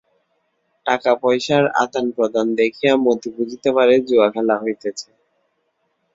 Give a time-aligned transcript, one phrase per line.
[0.85, 5.09] টাকাপয়সার আদানপ্রদান দেখিয়া মতি বুঝিতে পারে জুয়াখেলা হইতেছে।